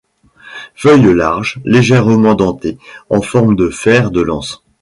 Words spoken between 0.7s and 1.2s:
Feuilles